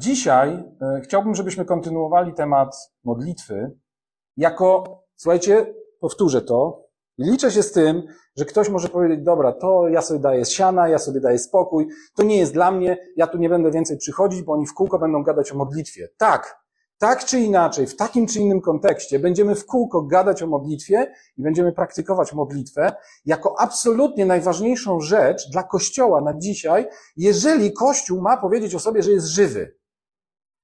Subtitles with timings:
[0.00, 3.78] Dzisiaj e, chciałbym, żebyśmy kontynuowali temat modlitwy.
[4.36, 4.84] Jako,
[5.16, 6.84] słuchajcie, powtórzę to,
[7.18, 8.02] liczę się z tym,
[8.36, 12.22] że ktoś może powiedzieć, dobra, to ja sobie daję siana, ja sobie daję spokój, to
[12.22, 15.22] nie jest dla mnie, ja tu nie będę więcej przychodzić, bo oni w kółko będą
[15.22, 16.08] gadać o modlitwie.
[16.18, 16.64] Tak,
[16.98, 21.42] tak czy inaczej, w takim czy innym kontekście, będziemy w kółko gadać o modlitwie i
[21.42, 22.92] będziemy praktykować modlitwę
[23.24, 26.86] jako absolutnie najważniejszą rzecz dla Kościoła na dzisiaj,
[27.16, 29.74] jeżeli Kościół ma powiedzieć o sobie, że jest żywy.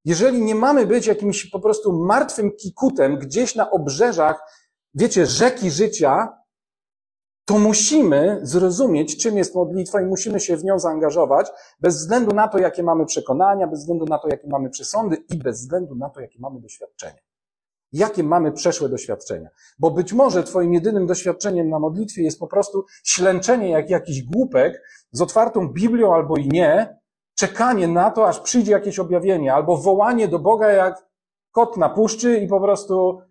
[0.04, 4.42] Jeżeli nie mamy być jakimś po prostu martwym kikutem gdzieś na obrzeżach,
[4.94, 6.28] wiecie, rzeki życia,
[7.44, 12.48] to musimy zrozumieć, czym jest modlitwa i musimy się w nią zaangażować, bez względu na
[12.48, 16.10] to, jakie mamy przekonania, bez względu na to, jakie mamy przesądy i bez względu na
[16.10, 17.20] to, jakie mamy doświadczenia.
[17.92, 19.48] Jakie mamy przeszłe doświadczenia.
[19.78, 24.82] Bo być może twoim jedynym doświadczeniem na modlitwie jest po prostu ślęczenie jak jakiś głupek
[25.12, 26.99] z otwartą Biblią albo i nie,
[27.40, 31.06] czekanie na to, aż przyjdzie jakieś objawienie, albo wołanie do Boga jak
[31.50, 33.22] kot na puszczy i po prostu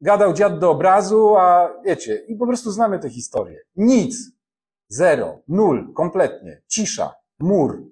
[0.00, 3.60] gadał dziad do obrazu, a wiecie, i po prostu znamy tę historię.
[3.76, 4.16] Nic.
[4.88, 5.38] Zero.
[5.48, 5.92] Nul.
[5.94, 6.62] Kompletnie.
[6.66, 7.14] Cisza.
[7.38, 7.84] Mur.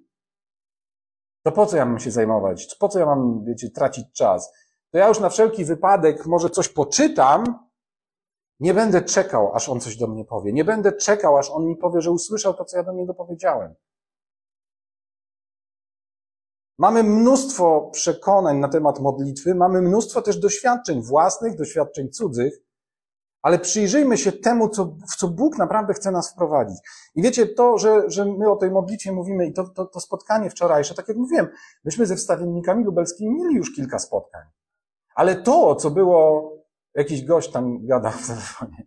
[1.42, 2.76] To po co ja mam się zajmować?
[2.80, 4.52] Po co ja mam, wiecie, tracić czas?
[4.90, 7.68] To ja już na wszelki wypadek może coś poczytam,
[8.60, 10.52] nie będę czekał, aż on coś do mnie powie.
[10.52, 13.74] Nie będę czekał, aż on mi powie, że usłyszał to, co ja do niego powiedziałem.
[16.78, 22.58] Mamy mnóstwo przekonań na temat modlitwy, mamy mnóstwo też doświadczeń własnych, doświadczeń cudzych,
[23.42, 26.78] ale przyjrzyjmy się temu, co, w co Bóg naprawdę chce nas wprowadzić.
[27.14, 30.50] I wiecie, to, że, że my o tej modlitwie mówimy i to, to, to spotkanie
[30.50, 31.48] wczorajsze, tak jak mówiłem,
[31.84, 34.42] myśmy ze wstawiennikami lubelskimi mieli już kilka spotkań.
[35.14, 36.52] Ale to, co było,
[36.94, 38.86] jakiś gość tam gadał w telefonie,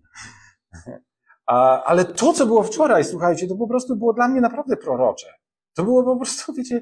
[1.85, 5.27] ale to, co było wczoraj, słuchajcie, to po prostu było dla mnie naprawdę prorocze.
[5.73, 6.81] To było po prostu, wiecie,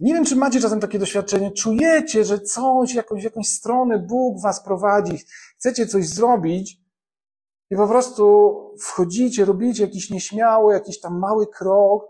[0.00, 4.64] nie wiem, czy macie czasem takie doświadczenie, czujecie, że coś, jakąś, jakąś stronę Bóg was
[4.64, 5.18] prowadzi,
[5.58, 6.80] chcecie coś zrobić
[7.70, 12.06] i po prostu wchodzicie, robicie jakiś nieśmiały, jakiś tam mały krok,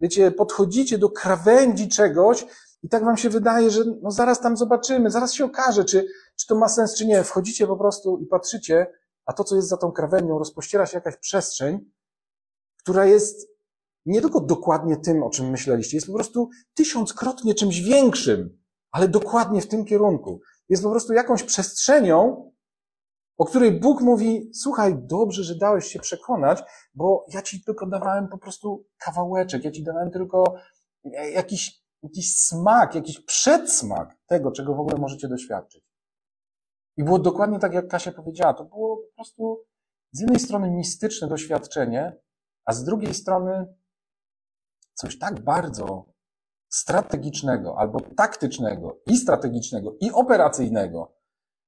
[0.00, 2.46] wiecie, podchodzicie do krawędzi czegoś
[2.82, 6.46] i tak wam się wydaje, że no zaraz tam zobaczymy, zaraz się okaże, czy, czy
[6.46, 7.24] to ma sens, czy nie.
[7.24, 8.86] Wchodzicie po prostu i patrzycie,
[9.26, 11.90] a to, co jest za tą krawędzią, rozpościera się jakaś przestrzeń,
[12.78, 13.55] która jest
[14.06, 18.58] nie tylko dokładnie tym, o czym myśleliście, jest po prostu tysiąckrotnie czymś większym,
[18.90, 20.40] ale dokładnie w tym kierunku.
[20.68, 22.52] Jest po prostu jakąś przestrzenią,
[23.38, 26.62] o której Bóg mówi, słuchaj, dobrze, że dałeś się przekonać,
[26.94, 30.54] bo ja ci tylko dawałem po prostu kawałeczek, ja ci dawałem tylko
[31.34, 35.84] jakiś, jakiś smak, jakiś przedsmak tego, czego w ogóle możecie doświadczyć.
[36.96, 38.54] I było dokładnie tak, jak Kasia powiedziała.
[38.54, 39.64] To było po prostu
[40.12, 42.16] z jednej strony mistyczne doświadczenie,
[42.64, 43.74] a z drugiej strony
[44.96, 46.04] coś tak bardzo
[46.68, 51.16] strategicznego, albo taktycznego, i strategicznego, i operacyjnego.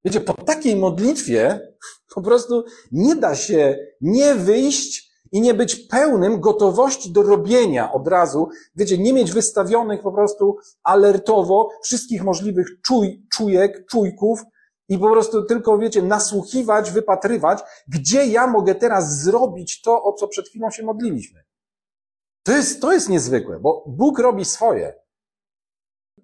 [0.04, 1.60] Wiecie, po takiej modlitwie
[2.14, 8.08] po prostu nie da się nie wyjść i nie być pełnym gotowości do robienia od
[8.08, 8.48] razu.
[8.76, 14.42] Wiecie, nie mieć wystawionych po prostu alertowo wszystkich możliwych czuj, czujek, czujków
[14.88, 20.28] i po prostu tylko, wiecie, nasłuchiwać, wypatrywać, gdzie ja mogę teraz zrobić to, o co
[20.28, 21.47] przed chwilą się modliliśmy.
[22.48, 24.94] To jest, to jest niezwykłe, bo Bóg robi swoje.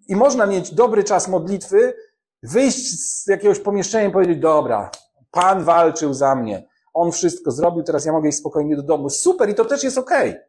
[0.09, 1.95] I można mieć dobry czas modlitwy,
[2.43, 4.91] wyjść z jakiegoś pomieszczenia i powiedzieć, dobra,
[5.31, 6.69] Pan walczył za mnie.
[6.95, 9.11] On wszystko zrobił, teraz ja mogę iść spokojnie do domu.
[9.11, 10.31] Super i to też jest okej.
[10.31, 10.43] Okay.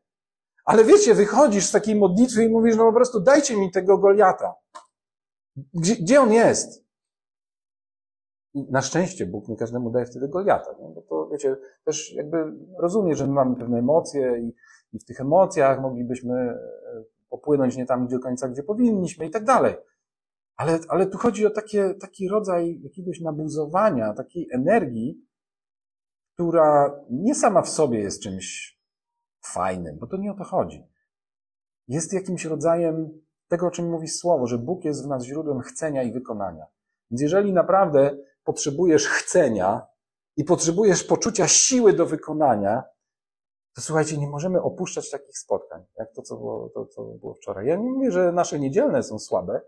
[0.66, 4.56] Ale wiecie, wychodzisz z takiej modlitwy i mówisz, no po prostu dajcie mi tego Goliata.
[5.74, 6.86] Gdzie, gdzie on jest?
[8.54, 10.76] I na szczęście Bóg nie każdemu daje wtedy Goliata.
[10.96, 11.56] Bo to, wiecie,
[11.86, 14.56] też jakby rozumie, że my mamy pewne emocje i
[14.96, 16.58] i w tych emocjach moglibyśmy e,
[17.30, 19.76] popłynąć nie tam do końca, gdzie powinniśmy i tak dalej.
[20.58, 25.26] Ale, ale tu chodzi o takie, taki rodzaj jakiegoś nabuzowania, takiej energii,
[26.34, 28.80] która nie sama w sobie jest czymś
[29.46, 30.88] fajnym, bo to nie o to chodzi.
[31.88, 36.04] Jest jakimś rodzajem tego, o czym mówi Słowo, że Bóg jest w nas źródłem chcenia
[36.04, 36.66] i wykonania.
[37.12, 39.88] Więc jeżeli naprawdę potrzebujesz chcenia
[40.38, 42.84] i potrzebujesz poczucia siły do wykonania,
[43.76, 47.68] to słuchajcie, nie możemy opuszczać takich spotkań, jak to, co było, to, co było wczoraj.
[47.68, 49.62] Ja nie mówię, że nasze niedzielne są słabe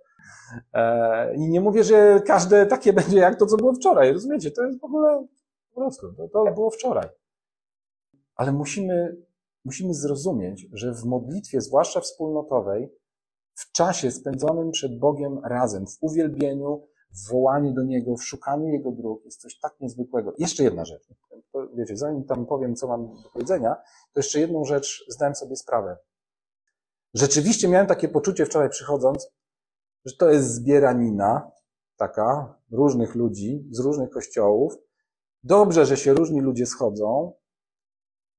[0.74, 4.14] e, i nie mówię, że każde takie będzie jak to, co było wczoraj.
[4.14, 4.52] Rozumiecie?
[4.52, 5.28] To jest w ogóle
[5.70, 7.10] po prostu, to, to było wczoraj.
[8.36, 9.18] Ale musimy,
[9.66, 12.90] musimy zrozumieć, że w modlitwie, zwłaszcza wspólnotowej,
[13.54, 18.92] w czasie spędzonym przed Bogiem razem, w uwielbieniu, w wołaniu do Niego, w szukaniu Jego
[18.92, 20.34] dróg, jest coś tak niezwykłego.
[20.38, 21.08] Jeszcze jedna rzecz
[21.74, 23.76] wiecie, zanim tam powiem, co mam do powiedzenia,
[24.14, 25.98] to jeszcze jedną rzecz zdałem sobie sprawę.
[27.14, 29.28] Rzeczywiście miałem takie poczucie wczoraj przychodząc,
[30.06, 31.52] że to jest zbieranina
[31.98, 34.78] taka różnych ludzi z różnych kościołów.
[35.44, 37.34] Dobrze, że się różni ludzie schodzą,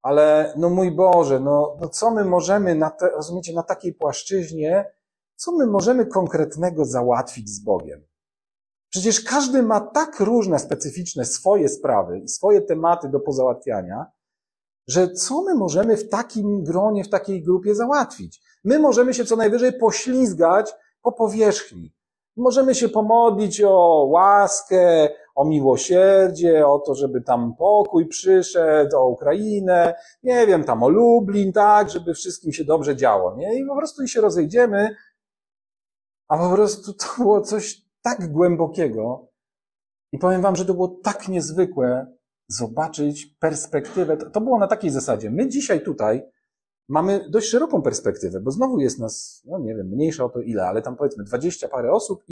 [0.03, 4.93] ale no mój Boże, no, no co my możemy na te, rozumiecie, na takiej płaszczyźnie,
[5.37, 8.05] co my możemy konkretnego załatwić z Bogiem?
[8.91, 14.07] Przecież każdy ma tak różne, specyficzne swoje sprawy i swoje tematy do pozałatwiania,
[14.89, 18.41] że co my możemy w takim gronie, w takiej grupie załatwić?
[18.65, 21.95] My możemy się co najwyżej poślizgać po powierzchni.
[22.37, 29.95] Możemy się pomodlić o łaskę, o miłosierdzie, o to, żeby tam pokój przyszedł, o Ukrainę,
[30.23, 33.61] nie wiem, tam o Lublin, tak, żeby wszystkim się dobrze działo, nie?
[33.61, 34.97] I po prostu i się rozejdziemy,
[36.29, 39.29] a po prostu to było coś tak głębokiego
[40.13, 42.07] i powiem wam, że to było tak niezwykłe
[42.49, 44.17] zobaczyć perspektywę.
[44.17, 45.31] To było na takiej zasadzie.
[45.31, 46.23] My dzisiaj tutaj
[46.89, 50.67] mamy dość szeroką perspektywę, bo znowu jest nas, no nie wiem, mniejsza o to ile,
[50.67, 52.25] ale tam powiedzmy dwadzieścia parę osób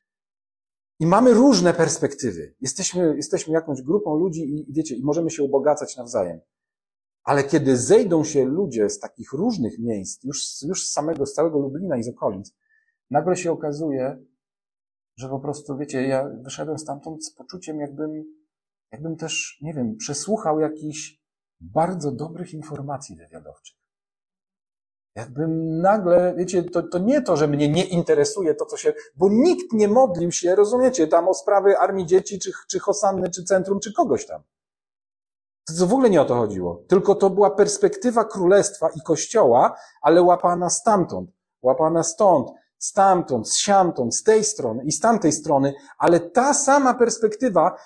[1.00, 2.54] i mamy różne perspektywy.
[2.60, 6.40] Jesteśmy, jesteśmy jakąś grupą ludzi i wiecie, i możemy się ubogacać nawzajem.
[7.24, 11.58] Ale kiedy zejdą się ludzie z takich różnych miejsc, już, już z samego, z całego
[11.58, 12.54] Lublina i z okolic,
[13.10, 14.18] nagle się okazuje,
[15.16, 18.24] że po prostu, wiecie, ja wyszedłem stamtąd z poczuciem, jakbym,
[18.92, 21.20] jakbym też, nie wiem, przesłuchał jakichś
[21.60, 23.76] bardzo dobrych informacji wywiadowczych.
[25.16, 29.28] Jakbym nagle, wiecie, to, to nie to, że mnie nie interesuje to, co się, bo
[29.30, 33.80] nikt nie modlił się, rozumiecie, tam o sprawy armii dzieci, czy, czy Hosanny, czy centrum,
[33.80, 34.42] czy kogoś tam.
[35.78, 36.84] To, w ogóle nie o to chodziło.
[36.88, 41.30] Tylko to była perspektywa królestwa i kościoła, ale łapana stamtąd,
[41.62, 47.76] łapana stąd, stamtąd, siamtąd, z tej strony i z tamtej strony, ale ta sama perspektywa,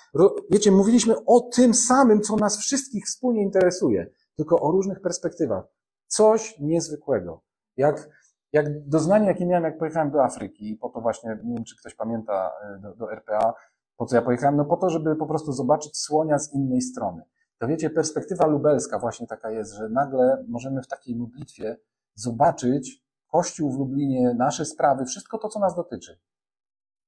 [0.49, 5.63] wiecie, mówiliśmy o tym samym, co nas wszystkich wspólnie interesuje, tylko o różnych perspektywach.
[6.07, 7.41] Coś niezwykłego.
[7.77, 8.09] Jak,
[8.53, 11.95] jak doznanie, jakie miałem, jak pojechałem do Afryki, po to właśnie, nie wiem, czy ktoś
[11.95, 13.53] pamięta, e, do, do RPA,
[13.97, 14.57] po co ja pojechałem?
[14.57, 17.23] No po to, żeby po prostu zobaczyć słonia z innej strony.
[17.59, 21.77] To wiecie, perspektywa lubelska właśnie taka jest, że nagle możemy w takiej modlitwie
[22.15, 26.19] zobaczyć Kościół w Lublinie, nasze sprawy, wszystko to, co nas dotyczy.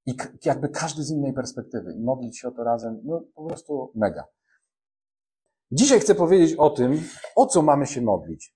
[0.06, 0.16] I
[0.46, 1.94] jakby każdy z innej perspektywy.
[1.94, 4.24] I modlić się o to razem, no po prostu mega.
[5.72, 7.02] Dzisiaj chcę powiedzieć o tym,
[7.36, 8.56] o co mamy się modlić.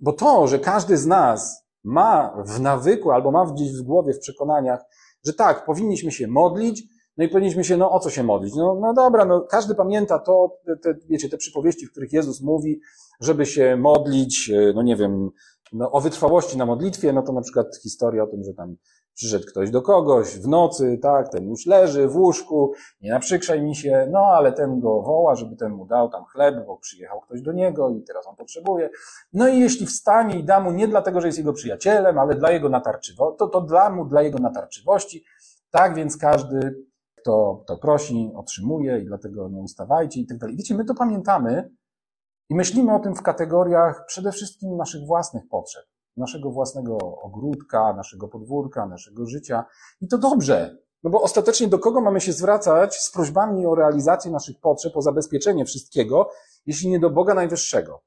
[0.00, 4.18] Bo to, że każdy z nas ma w nawyku albo ma gdzieś w głowie, w
[4.18, 4.80] przekonaniach,
[5.26, 6.82] że tak, powinniśmy się modlić,
[7.16, 8.54] no i powinniśmy się, no o co się modlić?
[8.54, 12.80] No, no dobra, no każdy pamięta to, te, wiecie, te przypowieści, w których Jezus mówi,
[13.20, 15.30] żeby się modlić, e, no nie wiem,
[15.72, 18.76] no, o wytrwałości na modlitwie, no to na przykład historia o tym, że tam
[19.18, 23.76] przyszedł ktoś do kogoś w nocy, tak, ten już leży w łóżku, nie naprzykrzaj mi
[23.76, 27.42] się, no ale ten go woła, żeby ten mu dał tam chleb, bo przyjechał ktoś
[27.42, 28.90] do niego i teraz on potrzebuje.
[29.32, 32.50] No i jeśli wstanie i da mu nie dlatego, że jest jego przyjacielem, ale dla
[32.50, 35.24] jego natarczywości, to, to dla mu, dla jego natarczywości.
[35.70, 36.74] Tak więc każdy,
[37.16, 40.56] kto, kto prosi, otrzymuje i dlatego nie ustawajcie i tak dalej.
[40.56, 41.70] Wiecie, my to pamiętamy,
[42.48, 45.84] i myślimy o tym w kategoriach przede wszystkim naszych własnych potrzeb,
[46.16, 49.64] naszego własnego ogródka, naszego podwórka, naszego życia.
[50.00, 54.30] I to dobrze, no bo ostatecznie do kogo mamy się zwracać z prośbami o realizację
[54.30, 56.30] naszych potrzeb, o zabezpieczenie wszystkiego,
[56.66, 58.02] jeśli nie do Boga Najwyższego.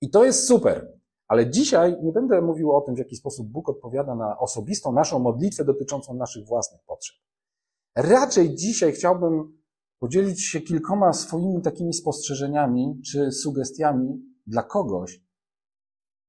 [0.00, 0.92] I to jest super.
[1.28, 5.18] Ale dzisiaj nie będę mówił o tym, w jaki sposób Bóg odpowiada na osobistą naszą
[5.18, 7.16] modlitwę dotyczącą naszych własnych potrzeb.
[7.96, 9.58] Raczej dzisiaj chciałbym
[9.98, 15.20] podzielić się kilkoma swoimi takimi spostrzeżeniami czy sugestiami dla kogoś,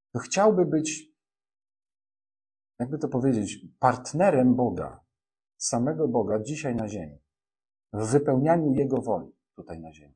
[0.09, 1.12] kto chciałby być,
[2.79, 5.00] jakby to powiedzieć, partnerem Boga,
[5.57, 7.17] samego Boga dzisiaj na ziemi,
[7.93, 10.15] w wypełnianiu Jego woli tutaj na ziemi.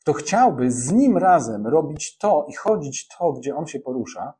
[0.00, 4.34] Kto chciałby z Nim razem robić to i chodzić to, gdzie On się porusza,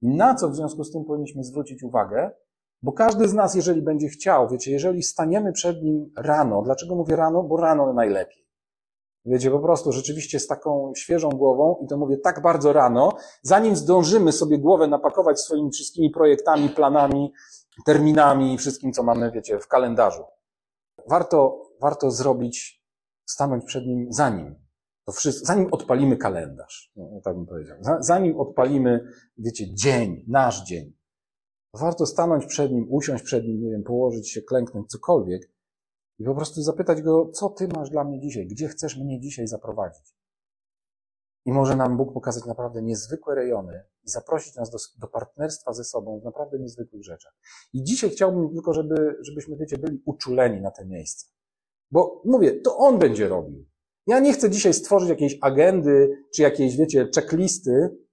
[0.00, 2.30] i na co w związku z tym powinniśmy zwrócić uwagę,
[2.84, 7.16] bo każdy z nas, jeżeli będzie chciał, wiecie, jeżeli staniemy przed nim rano, dlaczego mówię
[7.16, 7.42] rano?
[7.42, 8.44] Bo rano najlepiej.
[9.24, 13.12] Wiecie, po prostu rzeczywiście z taką świeżą głową, i to mówię tak bardzo rano,
[13.42, 17.32] zanim zdążymy sobie głowę napakować swoimi wszystkimi projektami, planami,
[17.86, 20.24] terminami i wszystkim, co mamy, wiecie, w kalendarzu.
[21.08, 22.84] Warto, warto zrobić,
[23.26, 24.54] stanąć przed nim zanim.
[25.04, 27.76] To wszystko, zanim odpalimy kalendarz, no, tak bym powiedział.
[28.00, 29.04] Zanim odpalimy,
[29.38, 31.03] wiecie, dzień, nasz dzień.
[31.80, 35.50] Warto stanąć przed nim, usiąść przed nim, nie wiem, położyć się, klęknąć, cokolwiek
[36.18, 39.46] i po prostu zapytać go, co ty masz dla mnie dzisiaj, gdzie chcesz mnie dzisiaj
[39.46, 40.14] zaprowadzić.
[41.46, 45.84] I może nam Bóg pokazać naprawdę niezwykłe rejony i zaprosić nas do, do partnerstwa ze
[45.84, 47.32] sobą w naprawdę niezwykłych rzeczach.
[47.72, 51.26] I dzisiaj chciałbym tylko, żeby, żebyśmy, wiecie, byli uczuleni na te miejsce.
[51.90, 53.64] Bo mówię, to On będzie robił.
[54.06, 58.03] Ja nie chcę dzisiaj stworzyć jakiejś agendy, czy jakiejś, wiecie, checklisty,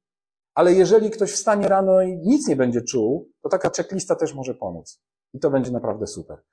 [0.55, 4.53] ale jeżeli ktoś wstanie rano i nic nie będzie czuł, to taka checklista też może
[4.53, 5.01] pomóc.
[5.33, 6.43] I to będzie naprawdę super.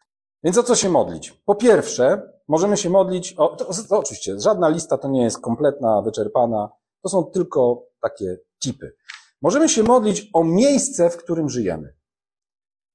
[0.44, 1.42] Więc o co się modlić?
[1.44, 6.02] Po pierwsze, możemy się modlić o, to, to oczywiście, żadna lista to nie jest kompletna,
[6.02, 6.68] wyczerpana,
[7.02, 8.92] to są tylko takie tipy.
[9.42, 11.97] Możemy się modlić o miejsce, w którym żyjemy.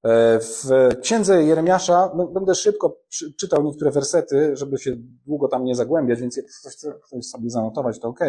[0.03, 0.69] E, w
[1.01, 2.99] księdze Jeremiasza, będę szybko
[3.39, 4.95] czytał niektóre wersety, żeby się
[5.25, 8.19] długo tam nie zagłębiać, więc jak ktoś chce sobie zanotować, to ok,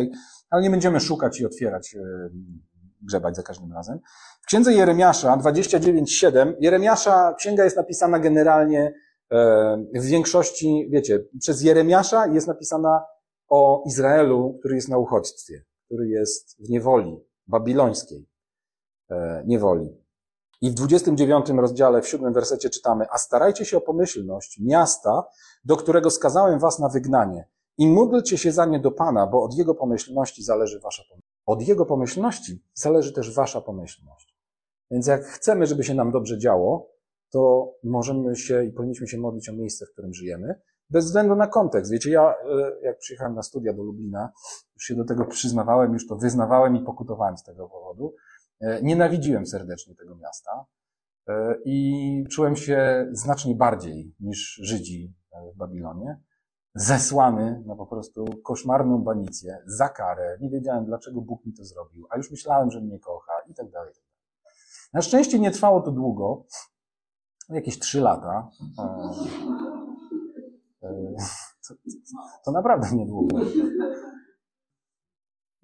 [0.50, 2.30] ale nie będziemy szukać i otwierać, e,
[3.02, 3.98] grzebać za każdym razem.
[4.42, 8.94] W księdze Jeremiasza 29:7, Jeremiasza, księga jest napisana generalnie
[9.30, 13.02] e, w większości, wiecie, przez Jeremiasza jest napisana
[13.48, 18.26] o Izraelu, który jest na uchodźstwie, który jest w niewoli babilońskiej
[19.44, 20.03] niewoli.
[20.64, 25.24] I w 29 rozdziale, w 7 wersecie czytamy, a starajcie się o pomyślność miasta,
[25.64, 29.54] do którego skazałem was na wygnanie i módlcie się za nie do Pana, bo od
[29.54, 31.34] Jego pomyślności zależy wasza pomyślność.
[31.46, 34.36] Od Jego pomyślności zależy też wasza pomyślność.
[34.90, 36.90] Więc jak chcemy, żeby się nam dobrze działo,
[37.30, 41.46] to możemy się i powinniśmy się modlić o miejsce, w którym żyjemy, bez względu na
[41.46, 41.92] kontekst.
[41.92, 42.34] Wiecie, ja e,
[42.82, 44.32] jak przyjechałem na studia do Lublina,
[44.74, 48.14] już się do tego przyznawałem, już to wyznawałem i pokutowałem z tego powodu,
[48.82, 50.66] nienawidziłem serdecznie tego miasta
[51.28, 56.20] e, i czułem się znacznie bardziej niż Żydzi e, w Babilonie.
[56.74, 60.38] Zesłany na po prostu koszmarną banicję, za karę.
[60.40, 63.70] Nie wiedziałem, dlaczego Bóg mi to zrobił, a już myślałem, że mnie kocha i tak
[63.70, 63.92] dalej.
[63.94, 64.04] Tak
[64.92, 66.44] na szczęście nie trwało to długo,
[67.48, 68.50] jakieś trzy lata.
[71.68, 71.74] To,
[72.44, 73.36] to naprawdę niedługo.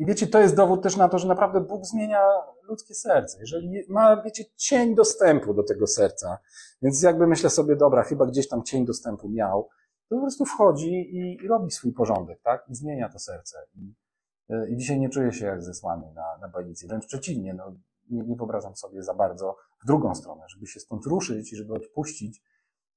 [0.00, 2.20] I wiecie, to jest dowód też na to, że naprawdę Bóg zmienia
[2.68, 3.38] ludzkie serce.
[3.40, 6.38] Jeżeli ma, wiecie, cień dostępu do tego serca,
[6.82, 9.68] więc jakby myślę sobie, dobra, chyba gdzieś tam cień dostępu miał,
[10.08, 12.64] to po prostu wchodzi i, i robi swój porządek, tak?
[12.68, 13.58] I zmienia to serce.
[13.74, 13.94] I,
[14.72, 16.86] i dzisiaj nie czuję się jak zesłany na, na bajnicy.
[16.86, 17.76] Wręcz przeciwnie, no,
[18.10, 21.74] nie, nie wyobrażam sobie za bardzo w drugą stronę, żeby się stąd ruszyć i żeby
[21.74, 22.42] odpuścić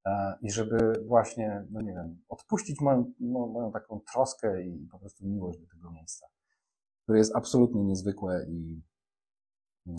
[0.05, 4.99] e, i żeby właśnie, no nie wiem, odpuścić moją, no, moją taką troskę i po
[4.99, 6.27] prostu miłość do tego miejsca
[7.03, 8.81] które jest absolutnie niezwykłe i,
[9.85, 9.95] no,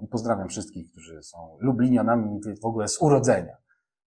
[0.00, 3.56] i pozdrawiam wszystkich, którzy są Lublinianami w ogóle z urodzenia,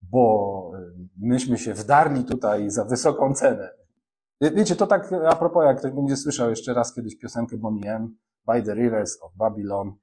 [0.02, 3.70] bo y, myśmy się wdarli tutaj za wysoką cenę.
[4.42, 8.18] Wiecie, to tak a propos, jak ktoś będzie słyszał jeszcze raz kiedyś piosenkę Bonnie M,
[8.46, 9.94] By the Rivers of Babylon,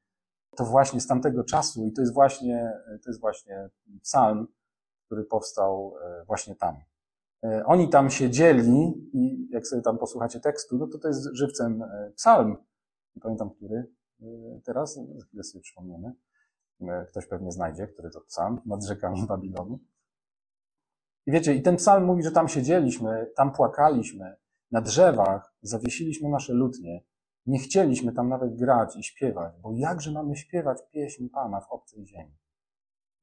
[0.57, 2.73] to właśnie z tamtego czasu i to jest właśnie,
[3.05, 3.69] to jest właśnie
[4.02, 4.47] psalm,
[5.07, 6.76] który powstał e, właśnie tam.
[7.45, 11.83] E, oni tam siedzieli i jak sobie tam posłuchacie tekstu, no to to jest żywcem
[11.83, 12.57] e, psalm.
[13.16, 13.87] Nie pamiętam, który
[14.23, 14.26] e,
[14.64, 16.12] teraz, za chwilę sobie przypomniemy.
[17.11, 19.78] Ktoś pewnie znajdzie, który to psalm nad rzekami Babilonu.
[21.26, 24.37] I wiecie, i ten psalm mówi, że tam siedzieliśmy, tam płakaliśmy,
[24.71, 27.04] na drzewach zawiesiliśmy nasze lutnie,
[27.47, 32.07] nie chcieliśmy tam nawet grać i śpiewać, bo jakże mamy śpiewać pieśń Pana w obcej
[32.07, 32.37] ziemi.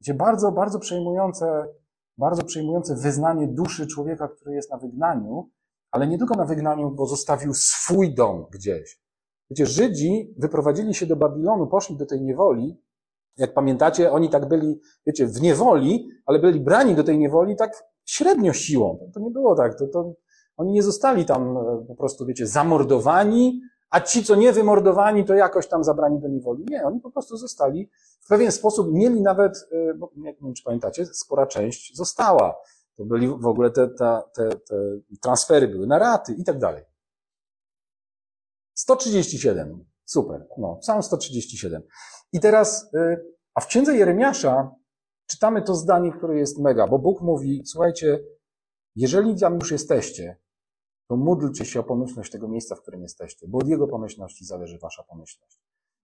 [0.01, 1.67] Wiecie, bardzo, bardzo przejmujące
[2.17, 5.50] bardzo przejmujące wyznanie duszy człowieka, który jest na wygnaniu,
[5.91, 9.00] ale nie tylko na wygnaniu, bo zostawił swój dom gdzieś.
[9.50, 12.81] Wiecie, Żydzi wyprowadzili się do Babilonu, poszli do tej niewoli.
[13.38, 17.84] Jak pamiętacie, oni tak byli, wiecie, w niewoli, ale byli brani do tej niewoli tak
[18.05, 19.12] średnio siłą.
[19.13, 19.77] To nie było tak.
[19.79, 20.13] To, to,
[20.57, 25.34] oni nie zostali tam e, po prostu, wiecie, zamordowani, a ci, co nie wymordowani, to
[25.34, 26.65] jakoś tam zabrani do niewoli.
[26.70, 27.89] Nie, oni po prostu zostali
[28.22, 32.56] w pewien sposób, mieli nawet, e, bo nie wiem, czy pamiętacie, spora część została.
[32.98, 34.75] To byli w ogóle te, te, te, te
[35.22, 36.84] transfery były na raty i tak dalej.
[38.74, 39.86] 137.
[40.06, 40.48] Super.
[40.58, 41.82] No, sam 137.
[42.34, 43.18] I teraz, e,
[43.54, 44.72] a w księdze Jeremiasza
[45.27, 48.20] czytamy to zdanie, które jest mega, bo Bóg mówi, słuchajcie,
[48.96, 50.38] jeżeli tam już jesteście,
[51.07, 54.79] to módlcie się o pomyślność tego miejsca, w którym jesteście, bo od Jego pomyślności zależy
[54.79, 55.59] Wasza pomyślność.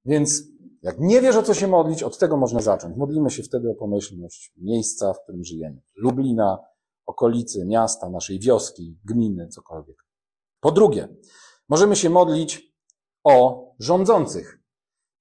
[0.06, 0.44] Więc
[0.82, 2.98] jak nie wiesz, o co się modlić, od tego można zacząć.
[2.98, 5.82] Modlimy się wtedy o pomyślność miejsca, w którym żyjemy.
[5.96, 6.58] Lublina,
[7.06, 10.06] okolicy, miasta, naszej wioski, gminy, cokolwiek.
[10.60, 11.08] Po drugie,
[11.70, 12.74] możemy się modlić
[13.24, 14.60] o rządzących.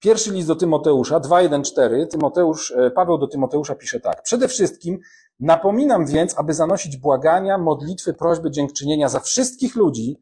[0.00, 4.22] Pierwszy list do Tymoteusza, 2.1.4, Tymoteusz, e, Paweł do Tymoteusza pisze tak.
[4.22, 4.98] Przede wszystkim
[5.40, 10.16] napominam więc, aby zanosić błagania, modlitwy, prośby, dziękczynienia za wszystkich ludzi,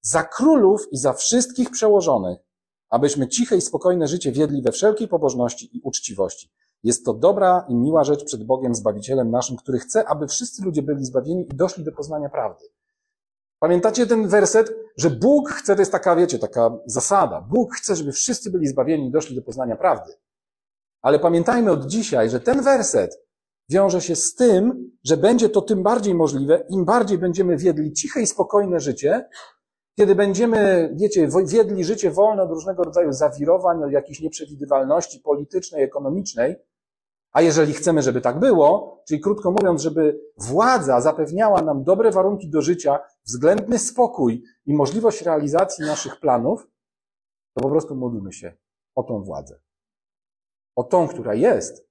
[0.00, 2.38] za królów i za wszystkich przełożonych,
[2.90, 6.50] abyśmy ciche i spokojne życie wiedli we wszelkiej pobożności i uczciwości.
[6.82, 10.82] Jest to dobra i miła rzecz przed Bogiem, Zbawicielem naszym, który chce, aby wszyscy ludzie
[10.82, 12.64] byli zbawieni i doszli do poznania prawdy.
[13.58, 17.40] Pamiętacie ten werset, że Bóg chce, to jest taka, wiecie, taka zasada.
[17.40, 20.12] Bóg chce, żeby wszyscy byli zbawieni i doszli do poznania prawdy.
[21.02, 23.22] Ale pamiętajmy od dzisiaj, że ten werset
[23.72, 28.22] wiąże się z tym, że będzie to tym bardziej możliwe, im bardziej będziemy wiedli ciche
[28.22, 29.28] i spokojne życie,
[29.96, 36.56] kiedy będziemy, wiecie, wiedli życie wolne od różnego rodzaju zawirowań, od jakiejś nieprzewidywalności politycznej, ekonomicznej,
[37.32, 42.50] A jeżeli chcemy, żeby tak było, czyli krótko mówiąc, żeby władza zapewniała nam dobre warunki
[42.50, 46.66] do życia, względny spokój i możliwość realizacji naszych planów,
[47.54, 48.52] to po prostu módlmy się
[48.94, 49.60] o tą władzę.
[50.76, 51.88] O tą, która jest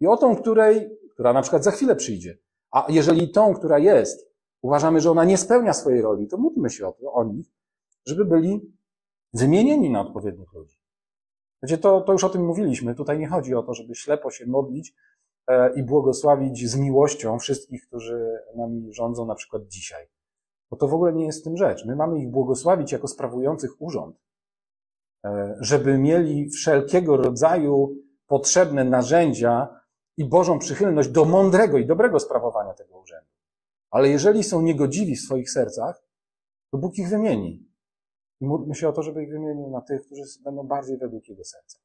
[0.00, 2.38] i o tą, której, która na przykład za chwilę przyjdzie.
[2.70, 4.30] A jeżeli tą, która jest,
[4.62, 7.46] uważamy, że ona nie spełnia swojej roli, to módlmy się o, to, o nich,
[8.06, 8.72] żeby byli
[9.32, 10.78] wymienieni na odpowiednich ludzi.
[11.62, 12.94] Wiecie, to, to już o tym mówiliśmy.
[12.94, 14.94] Tutaj nie chodzi o to, żeby ślepo się modlić
[15.46, 20.06] e, i błogosławić z miłością wszystkich, którzy nami rządzą na przykład dzisiaj.
[20.70, 21.84] Bo to w ogóle nie jest w tym rzecz.
[21.84, 24.16] My mamy ich błogosławić jako sprawujących urząd,
[25.24, 27.96] e, żeby mieli wszelkiego rodzaju
[28.26, 29.78] potrzebne narzędzia
[30.18, 33.30] i Bożą przychylność do mądrego i dobrego sprawowania tego urzędu.
[33.90, 36.02] Ale jeżeli są niegodziwi w swoich sercach,
[36.70, 37.68] to Bóg ich wymieni.
[38.40, 41.44] I módlmy się o to, żeby ich wymienił na tych, którzy będą bardziej według Jego
[41.44, 41.78] serca.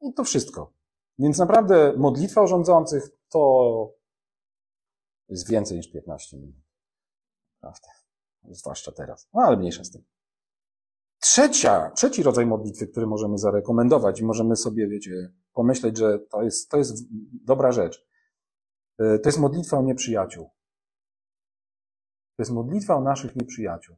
[0.00, 0.72] I to wszystko.
[1.18, 3.94] Więc naprawdę modlitwa o rządzących to
[5.28, 6.56] jest więcej niż 15 minut.
[7.60, 7.88] Prawda.
[8.50, 9.28] Zwłaszcza teraz.
[9.34, 10.04] No ale mniejsza z tym.
[11.20, 16.70] Trzecia, trzeci rodzaj modlitwy, który możemy zarekomendować i możemy sobie, wiecie, pomyśleć, że to jest,
[16.70, 17.04] to jest
[17.44, 18.06] dobra rzecz.
[18.98, 20.44] E, to jest modlitwa o nieprzyjaciół.
[22.36, 23.96] To jest modlitwa o naszych nieprzyjaciół.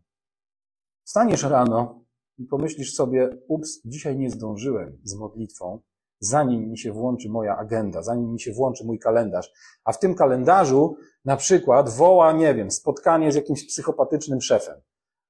[1.05, 2.05] Staniesz rano
[2.39, 5.81] i pomyślisz sobie, ups, dzisiaj nie zdążyłem z modlitwą,
[6.21, 9.53] zanim mi się włączy moja agenda, zanim mi się włączy mój kalendarz.
[9.85, 14.81] A w tym kalendarzu na przykład woła, nie wiem, spotkanie z jakimś psychopatycznym szefem.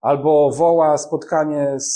[0.00, 1.92] Albo woła spotkanie z,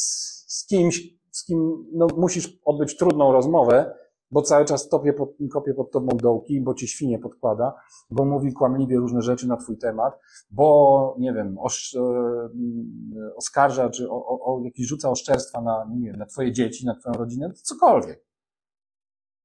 [0.49, 3.95] z kimś, z kim no, musisz odbyć trudną rozmowę,
[4.31, 7.75] bo cały czas topie pod, kopie pod tobą dołki, bo ci świnie podkłada,
[8.11, 10.21] bo mówi kłamliwie różne rzeczy na twój temat,
[10.51, 12.01] bo, nie wiem, osz, e,
[13.37, 16.95] oskarża, czy o, o, o jakieś rzuca oszczerstwa na, nie wiem, na twoje dzieci, na
[16.95, 18.25] twoją rodzinę, cokolwiek.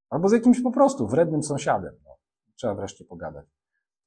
[0.09, 1.95] Albo z jakimś po prostu wrednym sąsiadem.
[2.05, 2.17] No.
[2.55, 3.45] Trzeba wreszcie pogadać.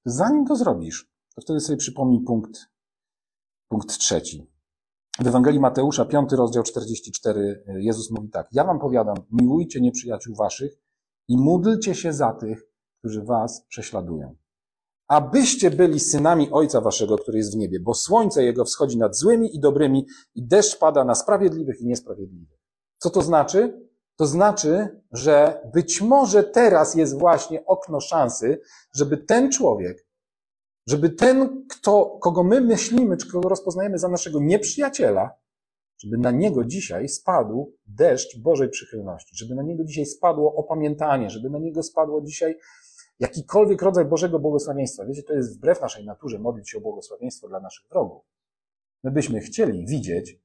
[0.04, 2.66] Zanim to zrobisz, to wtedy sobie przypomnij punkt,
[3.68, 4.57] punkt trzeci.
[5.18, 8.48] W Ewangelii Mateusza, 5 rozdział 44, Jezus mówi tak.
[8.52, 10.72] Ja wam powiadam, miłujcie nieprzyjaciół waszych
[11.28, 12.66] i módlcie się za tych,
[12.98, 14.36] którzy was prześladują.
[15.08, 19.56] Abyście byli synami Ojca waszego, który jest w niebie, bo słońce Jego wschodzi nad złymi
[19.56, 22.58] i dobrymi i deszcz pada na sprawiedliwych i niesprawiedliwych.
[22.98, 23.88] Co to znaczy?
[24.16, 28.60] To znaczy, że być może teraz jest właśnie okno szansy,
[28.94, 30.07] żeby ten człowiek,
[30.88, 35.30] żeby ten, kto, kogo my myślimy, czy kogo rozpoznajemy za naszego nieprzyjaciela,
[35.98, 41.50] żeby na niego dzisiaj spadł deszcz Bożej przychylności, żeby na niego dzisiaj spadło opamiętanie, żeby
[41.50, 42.58] na niego spadło dzisiaj
[43.18, 45.06] jakikolwiek rodzaj Bożego błogosławieństwa.
[45.06, 48.24] Wiecie, to jest wbrew naszej naturze modlić się o błogosławieństwo dla naszych wrogów.
[49.04, 50.40] My byśmy chcieli widzieć,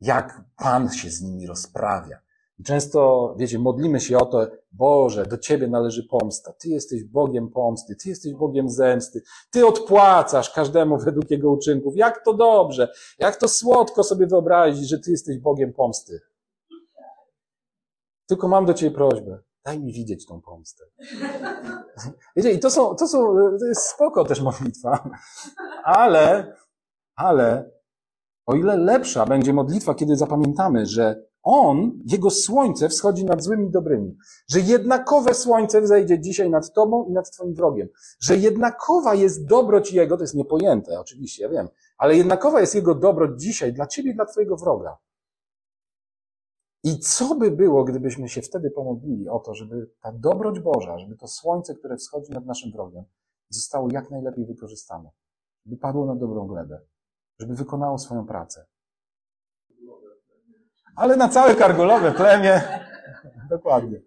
[0.00, 2.18] jak Pan się z nimi rozprawia,
[2.64, 6.52] często, wiecie, modlimy się o to, Boże, do Ciebie należy pomsta.
[6.52, 9.22] Ty jesteś Bogiem pomsty, Ty jesteś Bogiem zemsty.
[9.50, 11.96] Ty odpłacasz każdemu według jego uczynków.
[11.96, 16.20] Jak to dobrze, jak to słodko sobie wyobrazić, że Ty jesteś Bogiem pomsty.
[18.26, 19.38] Tylko mam do Ciebie prośbę.
[19.64, 20.84] Daj mi widzieć tą pomstę.
[22.36, 23.18] Wiecie, i to są, to są,
[23.60, 25.10] to jest spoko też modlitwa.
[25.84, 26.56] Ale,
[27.16, 27.70] ale,
[28.46, 33.70] o ile lepsza będzie modlitwa, kiedy zapamiętamy, że on, jego słońce wschodzi nad złymi i
[33.70, 34.16] dobrymi.
[34.48, 37.88] Że jednakowe słońce wzejdzie dzisiaj nad tobą i nad twoim wrogiem.
[38.20, 42.94] Że jednakowa jest dobroć jego, to jest niepojęte, oczywiście, ja wiem, ale jednakowa jest jego
[42.94, 44.98] dobroć dzisiaj dla ciebie i dla twojego wroga.
[46.84, 51.16] I co by było, gdybyśmy się wtedy pomodlili o to, żeby ta dobroć Boża, żeby
[51.16, 53.04] to słońce, które wschodzi nad naszym wrogiem,
[53.48, 55.10] zostało jak najlepiej wykorzystane.
[55.66, 56.80] Żeby padło na dobrą glebę.
[57.38, 58.66] Żeby wykonało swoją pracę
[60.96, 62.62] ale na całe kargolowe plemię.
[63.50, 64.00] Dokładnie.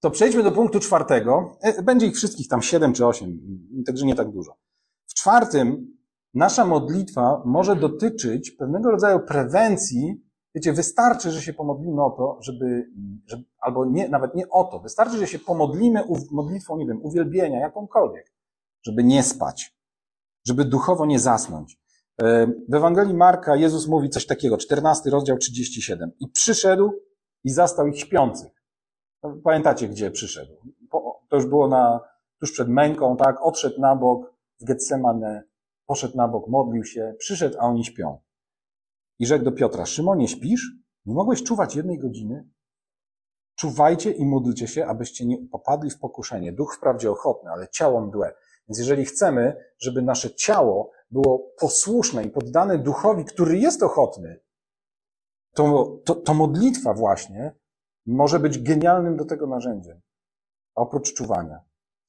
[0.00, 1.56] To przejdźmy do punktu czwartego.
[1.62, 3.38] E, będzie ich wszystkich tam siedem czy osiem,
[3.86, 4.56] także nie tak dużo.
[5.06, 5.96] W czwartym
[6.34, 10.24] nasza modlitwa może dotyczyć pewnego rodzaju prewencji.
[10.54, 12.90] Wiecie, wystarczy, że się pomodlimy o to, żeby,
[13.26, 17.60] żeby albo nie, nawet nie o to, wystarczy, że się pomodlimy modlitwą, nie wiem, uwielbienia,
[17.60, 18.32] jakąkolwiek,
[18.86, 19.76] żeby nie spać,
[20.46, 21.83] żeby duchowo nie zasnąć.
[22.68, 26.10] W Ewangelii Marka Jezus mówi coś takiego, 14 rozdział 37.
[26.20, 26.92] I przyszedł
[27.44, 28.52] i zastał ich śpiących.
[29.22, 30.52] No, pamiętacie, gdzie przyszedł?
[31.28, 32.00] To już było na,
[32.40, 33.36] tuż przed męką, tak?
[33.42, 35.42] Odszedł na bok w Getsemane,
[35.86, 38.18] poszedł na bok, modlił się, przyszedł, a oni śpią.
[39.18, 40.72] I rzekł do Piotra, Szymonie, śpisz?
[41.06, 42.48] Nie mogłeś czuwać jednej godziny?
[43.56, 46.52] Czuwajcie i módlcie się, abyście nie popadli w pokuszenie.
[46.52, 48.34] Duch wprawdzie ochotny, ale ciało mdłe.
[48.68, 54.40] Więc jeżeli chcemy, żeby nasze ciało było posłuszne i poddane duchowi, który jest ochotny,
[55.54, 57.54] to, to, to modlitwa właśnie
[58.06, 60.00] może być genialnym do tego narzędziem.
[60.74, 61.60] Oprócz czuwania,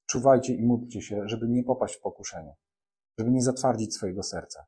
[0.10, 2.56] czuwajcie i módlcie się, żeby nie popaść w pokuszenie,
[3.20, 4.66] żeby nie zatwardzić swojego serca,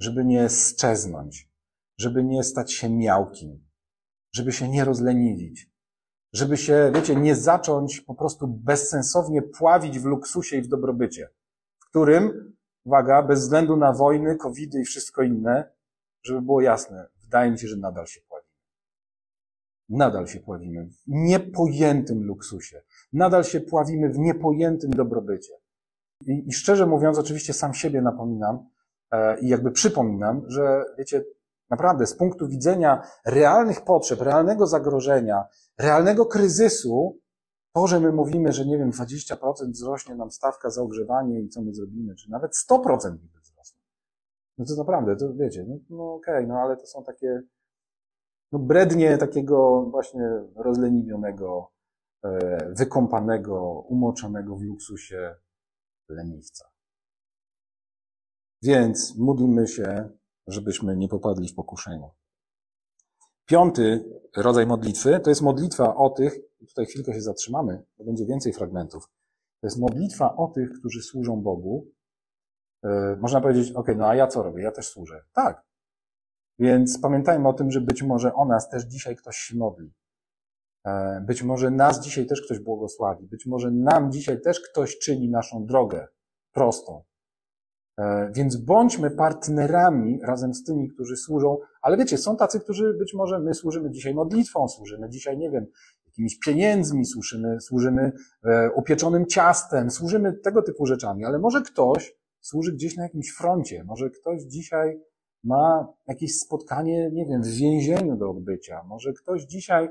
[0.00, 1.50] żeby nie szczeznąć,
[1.98, 3.68] żeby nie stać się miałkim,
[4.34, 5.70] żeby się nie rozleniwić,
[6.32, 11.28] żeby się, wiecie, nie zacząć po prostu bezsensownie pławić w luksusie i w dobrobycie,
[11.94, 12.54] którym,
[12.84, 15.72] uwaga, bez względu na wojny, covidy i wszystko inne,
[16.22, 18.50] żeby było jasne, wydaje mi się, że nadal się pławimy.
[19.88, 22.82] Nadal się pławimy w niepojętym luksusie.
[23.12, 25.52] Nadal się pławimy w niepojętym dobrobycie.
[26.26, 28.66] I, i szczerze mówiąc, oczywiście sam siebie napominam
[29.10, 31.24] e, i jakby przypominam, że wiecie,
[31.70, 35.44] naprawdę z punktu widzenia realnych potrzeb, realnego zagrożenia,
[35.78, 37.18] realnego kryzysu,
[37.74, 41.62] to, że my mówimy, że nie wiem, 20% wzrośnie nam stawka za ogrzewanie i co
[41.62, 43.80] my zrobimy, czy nawet 100% niby wzrosnie.
[44.58, 47.42] No to naprawdę, to wiecie, no, no okej, okay, no ale to są takie,
[48.52, 51.70] no brednie takiego właśnie rozleniwionego,
[52.24, 55.34] e, wykąpanego, umoczonego w luksusie
[56.08, 56.64] leniwca.
[58.62, 60.08] Więc módlmy się,
[60.46, 62.10] żebyśmy nie popadli w pokuszenie.
[63.46, 64.04] Piąty
[64.36, 66.38] rodzaj modlitwy to jest modlitwa o tych,
[66.74, 69.04] tutaj chwilkę się zatrzymamy, bo będzie więcej fragmentów.
[69.60, 71.86] To jest modlitwa o tych, którzy służą Bogu.
[72.84, 74.62] E, można powiedzieć, ok, no a ja co robię?
[74.62, 75.24] Ja też służę.
[75.32, 75.62] Tak.
[76.58, 79.92] Więc pamiętajmy o tym, że być może o nas też dzisiaj ktoś się modli.
[80.86, 83.26] E, być może nas dzisiaj też ktoś błogosławi.
[83.26, 86.08] Być może nam dzisiaj też ktoś czyni naszą drogę
[86.52, 87.04] prostą.
[87.98, 93.14] E, więc bądźmy partnerami razem z tymi, którzy służą, ale wiecie, są tacy, którzy być
[93.14, 95.66] może my służymy dzisiaj modlitwą, służymy dzisiaj, nie wiem,
[96.14, 98.12] jakimiś pieniędzmi, służymy, służymy
[98.44, 103.84] e, upieczonym ciastem, służymy tego typu rzeczami, ale może ktoś służy gdzieś na jakimś froncie,
[103.84, 105.00] może ktoś dzisiaj
[105.44, 109.88] ma jakieś spotkanie, nie wiem, w więzieniu do odbycia, może ktoś dzisiaj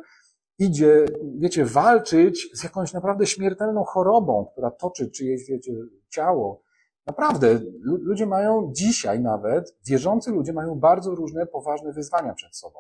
[0.59, 1.05] idzie,
[1.39, 5.73] wiecie, walczyć z jakąś naprawdę śmiertelną chorobą, która toczy czyjeś, wiecie,
[6.09, 6.63] ciało,
[7.05, 12.79] Naprawdę, ludzie mają dzisiaj nawet, wierzący ludzie mają bardzo różne poważne wyzwania przed sobą.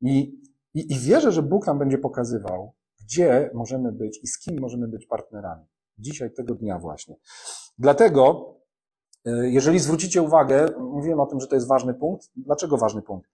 [0.00, 0.40] I,
[0.74, 2.72] i, I wierzę, że Bóg nam będzie pokazywał,
[3.04, 5.64] gdzie możemy być i z kim możemy być partnerami.
[5.98, 7.16] Dzisiaj, tego dnia właśnie.
[7.78, 8.54] Dlatego,
[9.24, 12.30] e, jeżeli zwrócicie uwagę, mówiłem o tym, że to jest ważny punkt.
[12.36, 13.30] Dlaczego ważny punkt?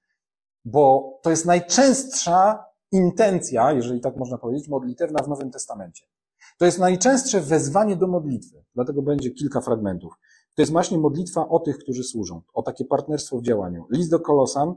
[0.65, 6.07] Bo to jest najczęstsza intencja, jeżeli tak można powiedzieć, modlitewna w Nowym Testamencie.
[6.59, 10.13] To jest najczęstsze wezwanie do modlitwy, dlatego będzie kilka fragmentów.
[10.55, 13.87] To jest właśnie modlitwa o tych, którzy służą, o takie partnerstwo w działaniu.
[13.91, 14.75] List do Kolosan,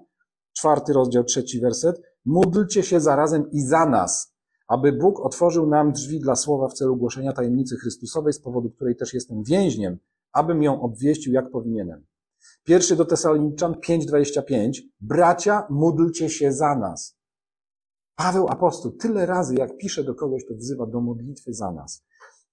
[0.54, 2.02] czwarty rozdział, trzeci werset.
[2.25, 4.34] Módlcie się zarazem i za nas,
[4.67, 8.95] aby Bóg otworzył nam drzwi dla słowa w celu głoszenia tajemnicy Chrystusowej, z powodu której
[8.95, 9.97] też jestem więźniem,
[10.32, 12.05] abym ją obwieścił jak powinienem.
[12.63, 14.82] Pierwszy do Tesaloniczan 5:25.
[15.01, 17.17] Bracia, módlcie się za nas.
[18.15, 22.03] Paweł apostoł tyle razy, jak pisze do kogoś, to wzywa do modlitwy za nas.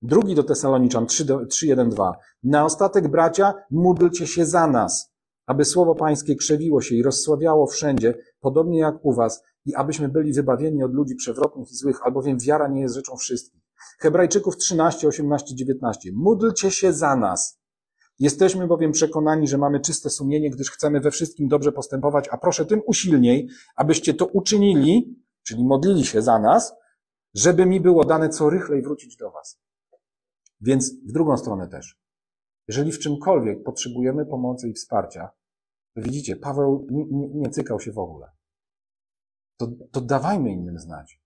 [0.02, 2.12] Drugi do Tesaloniczan 3.1.2.
[2.42, 5.12] Na ostatek, bracia, módlcie się za nas,
[5.46, 10.32] aby słowo pańskie krzewiło się i rozsławiało wszędzie, podobnie jak u was, i abyśmy byli
[10.32, 13.62] wybawieni od ludzi przewrotnych i złych, albowiem wiara nie jest rzeczą wszystkich.
[13.98, 16.10] Hebrajczyków 13, 18, 19.
[16.14, 17.60] Módlcie się za nas.
[18.18, 22.66] Jesteśmy bowiem przekonani, że mamy czyste sumienie, gdyż chcemy we wszystkim dobrze postępować, a proszę
[22.66, 26.74] tym usilniej, abyście to uczynili, czyli modlili się za nas,
[27.34, 29.60] żeby mi było dane co rychlej wrócić do Was.
[30.60, 32.00] Więc w drugą stronę też.
[32.68, 35.28] Jeżeli w czymkolwiek potrzebujemy pomocy i wsparcia,
[35.94, 38.35] to widzicie, Paweł nie, nie, nie cykał się w ogóle.
[39.56, 41.20] To, to dawajmy innym znać.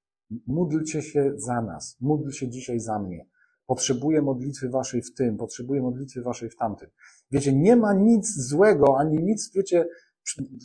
[0.47, 1.97] Módlcie się za nas.
[2.01, 3.27] Módl się dzisiaj za mnie.
[3.67, 6.91] Potrzebuję modlitwy waszej w tym, potrzebuję modlitwy waszej w tamtym.
[7.31, 9.89] Wiecie, nie ma nic złego, ani nic, wiecie,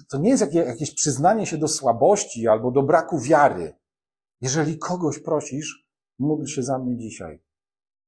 [0.09, 3.73] to nie jest jakieś przyznanie się do słabości albo do braku wiary.
[4.41, 5.87] Jeżeli kogoś prosisz,
[6.19, 7.43] módl się za mnie dzisiaj,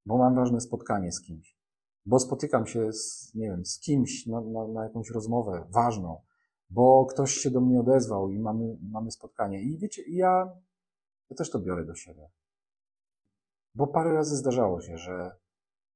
[0.05, 1.57] bo mam ważne spotkanie z kimś,
[2.05, 6.21] bo spotykam się z, nie wiem, z kimś na, na, na jakąś rozmowę ważną,
[6.69, 9.61] bo ktoś się do mnie odezwał i mamy, mamy spotkanie.
[9.61, 10.55] I wiecie, ja,
[11.29, 12.29] ja też to biorę do siebie.
[13.75, 15.31] Bo parę razy zdarzało się, że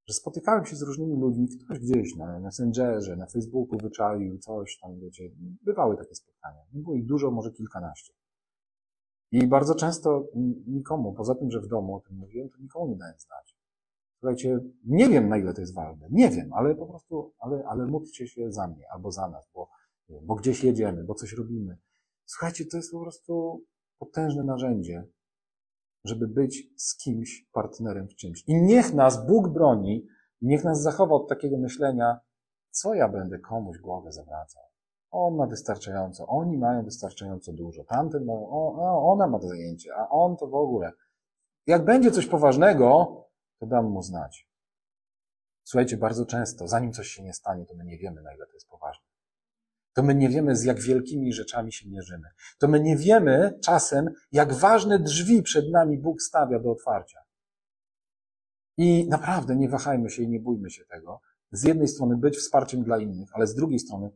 [0.07, 4.99] że spotykałem się z różnymi ludźmi, ktoś gdzieś na Messengerze, na Facebooku wyczaił coś tam,
[4.99, 5.29] wiecie,
[5.61, 6.61] bywały takie spotkania.
[6.73, 8.13] Nie było ich dużo, może kilkanaście.
[9.31, 10.27] I bardzo często
[10.67, 13.57] nikomu, poza tym, że w domu o tym mówiłem, to nikomu nie dałem znać.
[14.19, 17.85] Słuchajcie, nie wiem na ile to jest ważne, nie wiem, ale po prostu, ale, ale
[17.85, 19.69] módlcie się za mnie albo za nas, bo,
[20.21, 21.77] bo gdzieś jedziemy, bo coś robimy.
[22.25, 23.63] Słuchajcie, to jest po prostu
[23.99, 25.07] potężne narzędzie,
[26.03, 28.43] żeby być z kimś partnerem w czymś.
[28.47, 30.07] I niech nas Bóg broni,
[30.41, 32.19] niech nas zachowa od takiego myślenia,
[32.71, 34.63] co ja będę komuś głowę zawracał.
[35.11, 40.09] On ma wystarczająco, oni mają wystarczająco dużo, tamten ma, o, ona ma to zajęcie, a
[40.09, 40.91] on to w ogóle.
[41.67, 43.15] Jak będzie coś poważnego,
[43.59, 44.49] to dam mu znać.
[45.63, 48.53] Słuchajcie, bardzo często, zanim coś się nie stanie, to my nie wiemy, na ile to
[48.53, 49.10] jest poważne.
[49.93, 52.27] To my nie wiemy, z jak wielkimi rzeczami się mierzymy.
[52.59, 57.19] To my nie wiemy czasem, jak ważne drzwi przed nami Bóg stawia do otwarcia.
[58.77, 61.21] I naprawdę nie wahajmy się i nie bójmy się tego.
[61.51, 64.11] Z jednej strony być wsparciem dla innych, ale z drugiej strony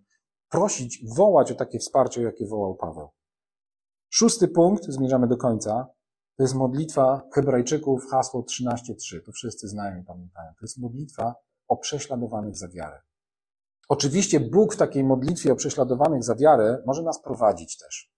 [0.49, 3.09] prosić, wołać o takie wsparcie, jakie wołał Paweł.
[4.09, 5.87] Szósty punkt, zmierzamy do końca,
[6.37, 9.21] to jest modlitwa Hebrajczyków, hasło 13.3.
[9.25, 10.51] To wszyscy znają i pamiętają.
[10.51, 11.35] To jest modlitwa
[11.67, 13.01] o prześladowanych za wiarę.
[13.89, 18.15] Oczywiście Bóg w takiej modlitwie o prześladowanych za wiarę może nas prowadzić też.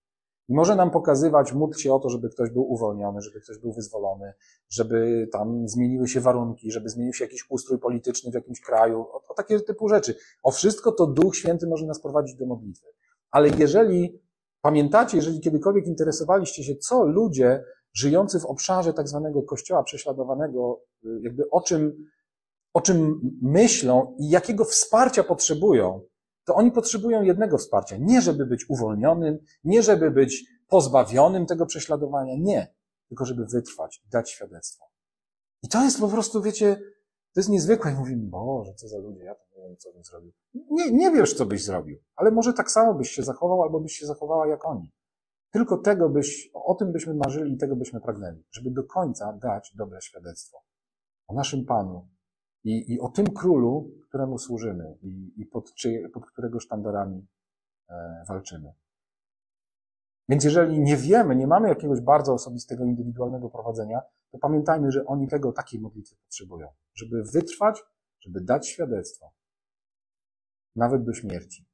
[0.48, 3.72] I może nam pokazywać, módl się o to, żeby ktoś był uwolniony, żeby ktoś był
[3.72, 4.32] wyzwolony,
[4.68, 9.22] żeby tam zmieniły się warunki, żeby zmienił się jakiś ustrój polityczny w jakimś kraju, o,
[9.28, 10.14] o takie typu rzeczy.
[10.42, 12.86] O wszystko to Duch Święty może nas prowadzić do modlitwy.
[13.30, 14.20] Ale jeżeli
[14.62, 21.08] pamiętacie, jeżeli kiedykolwiek interesowaliście się, co ludzie żyjący w obszarze tak zwanego kościoła prześladowanego, y,
[21.22, 22.06] jakby o czym,
[22.78, 26.00] o czym myślą i jakiego wsparcia potrzebują,
[26.44, 27.96] to oni potrzebują jednego wsparcia.
[28.00, 32.74] Nie, żeby być uwolnionym, nie, żeby być pozbawionym tego prześladowania, nie,
[33.08, 34.84] tylko żeby wytrwać i dać świadectwo.
[35.62, 36.76] I to jest po prostu, wiecie,
[37.34, 37.92] to jest niezwykłe.
[37.92, 40.32] I mówimy, Boże, co za ludzie, ja to nie wiem, co bym zrobił.
[40.70, 43.92] Nie, nie wiesz, co byś zrobił, ale może tak samo byś się zachował, albo byś
[43.92, 44.92] się zachowała jak oni.
[45.52, 49.72] Tylko tego byś, o tym byśmy marzyli i tego byśmy pragnęli, żeby do końca dać
[49.76, 50.58] dobre świadectwo
[51.28, 52.08] o naszym Panu
[52.64, 57.26] i, i o tym królu, któremu służymy i, i pod, czy, pod którego sztandarami
[57.88, 58.72] e, walczymy.
[60.28, 65.28] Więc jeżeli nie wiemy, nie mamy jakiegoś bardzo osobistego, indywidualnego prowadzenia, to pamiętajmy, że oni
[65.28, 67.82] tego, takiej modlitwy potrzebują, żeby wytrwać,
[68.20, 69.32] żeby dać świadectwo,
[70.76, 71.68] nawet do śmierci.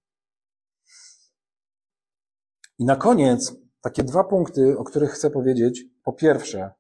[2.79, 5.85] I na koniec takie dwa punkty, o których chcę powiedzieć.
[6.03, 6.73] Po pierwsze,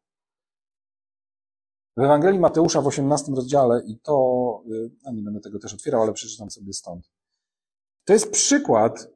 [1.97, 4.63] w Ewangelii Mateusza w 18 rozdziale, i to,
[5.05, 7.11] a nie będę tego też otwierał, ale przeczytam sobie stąd.
[8.05, 9.09] To jest przykład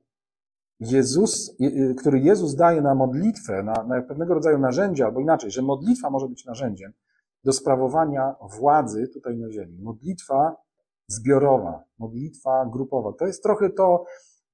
[0.81, 1.57] Jezus,
[1.99, 6.29] który Jezus daje na modlitwę, na, na pewnego rodzaju narzędzie, albo inaczej, że modlitwa może
[6.29, 6.93] być narzędziem
[7.45, 9.79] do sprawowania władzy tutaj na ziemi.
[9.83, 10.57] Modlitwa
[11.09, 13.13] zbiorowa, modlitwa grupowa.
[13.13, 14.05] To jest trochę to,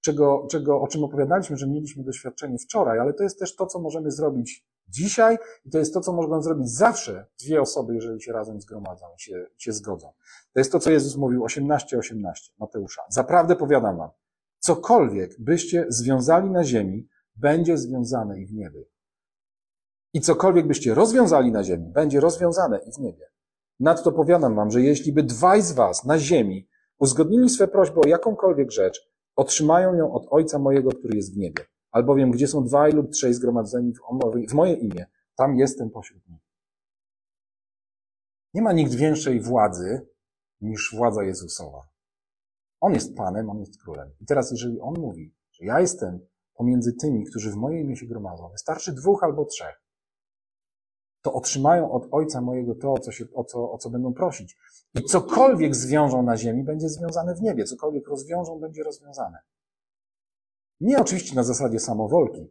[0.00, 3.78] czego, czego, o czym opowiadaliśmy, że mieliśmy doświadczenie wczoraj, ale to jest też to, co
[3.78, 8.32] możemy zrobić dzisiaj i to jest to, co mogą zrobić zawsze dwie osoby, jeżeli się
[8.32, 10.12] razem zgromadzą, się, się zgodzą.
[10.52, 13.02] To jest to, co Jezus mówił 18:18 18, Mateusza.
[13.08, 14.10] Zaprawdę powiadam wam,
[14.58, 18.84] cokolwiek byście związali na ziemi, będzie związane i w niebie.
[20.12, 23.26] I cokolwiek byście rozwiązali na ziemi, będzie rozwiązane i w niebie.
[23.80, 26.68] Nadto powiadam wam, że jeśli by dwaj z was na ziemi
[26.98, 31.64] uzgodnili swe prośby o jakąkolwiek rzecz, otrzymają ją od Ojca mojego, który jest w niebie.
[31.94, 33.92] Albowiem, gdzie są dwaj lub trzej zgromadzeni
[34.48, 36.40] w moje imię, tam jestem pośród nich.
[38.54, 40.08] Nie ma nikt większej władzy
[40.60, 41.88] niż władza Jezusowa.
[42.80, 44.10] On jest Panem, On jest Królem.
[44.20, 46.20] I teraz, jeżeli On mówi, że ja jestem
[46.54, 49.82] pomiędzy tymi, którzy w moje imię się gromadzą, wystarczy dwóch albo trzech,
[51.22, 54.56] to otrzymają od Ojca mojego to, co, się, o, co, o co będą prosić.
[54.94, 57.64] I cokolwiek zwiążą na ziemi, będzie związane w niebie.
[57.64, 59.38] Cokolwiek rozwiążą, będzie rozwiązane.
[60.80, 62.46] Nie oczywiście na zasadzie samowolki,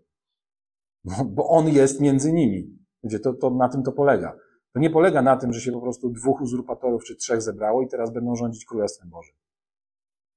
[1.25, 2.77] bo On jest między nimi.
[3.03, 4.37] Wiecie, to, to na tym to polega.
[4.73, 7.87] To nie polega na tym, że się po prostu dwóch uzurpatorów czy trzech zebrało i
[7.87, 9.35] teraz będą rządzić Królestwem Bożym.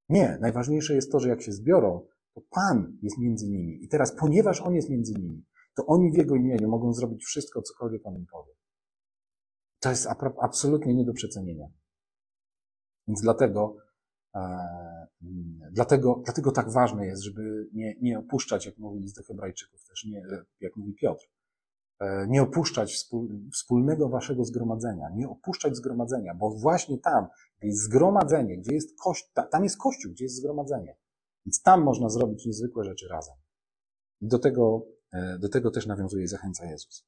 [0.09, 0.39] Nie.
[0.41, 3.85] Najważniejsze jest to, że jak się zbiorą, to Pan jest między nimi.
[3.85, 5.45] I teraz, ponieważ On jest między nimi,
[5.75, 8.53] to oni w Jego imieniu mogą zrobić wszystko, cokolwiek On im powie.
[9.81, 10.09] To jest
[10.41, 11.67] absolutnie nie do przecenienia.
[13.09, 13.77] Więc dlatego,
[15.73, 20.05] dlatego, dlatego tak ważne jest, żeby nie, nie opuszczać, jak mówi list do Hebrajczyków, też
[20.05, 20.23] nie,
[20.61, 21.25] jak mówi Piotr,
[22.01, 23.09] e, nie opuszczać
[23.53, 27.27] wspólnego waszego zgromadzenia, nie opuszczać zgromadzenia, bo właśnie tam,
[27.59, 30.97] gdzie jest zgromadzenie, gdzie jest kościół, tam jest kościół, gdzie jest zgromadzenie.
[31.47, 33.35] Więc tam można zrobić niezwykłe rzeczy razem.
[34.21, 37.07] I do tego E, do tego też nawiązuje i zachęca Jezus.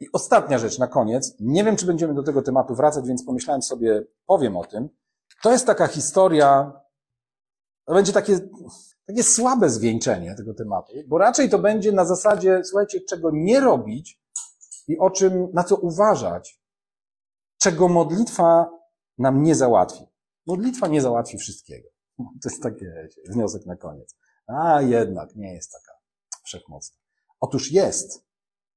[0.00, 1.36] I ostatnia rzecz na koniec.
[1.40, 4.88] Nie wiem, czy będziemy do tego tematu wracać, więc pomyślałem sobie, powiem o tym.
[5.42, 6.72] To jest taka historia,
[7.84, 8.38] to będzie takie,
[9.06, 14.20] takie słabe zwieńczenie tego tematu, bo raczej to będzie na zasadzie, słuchajcie, czego nie robić
[14.88, 16.62] i o czym, na co uważać,
[17.58, 18.70] czego modlitwa
[19.18, 20.04] nam nie załatwi.
[20.46, 21.88] Modlitwa nie załatwi wszystkiego.
[22.42, 22.84] To jest taki
[23.28, 24.16] wniosek na koniec.
[24.46, 25.98] A jednak nie jest taka
[26.44, 26.98] wszechmocna.
[27.40, 28.24] Otóż jest,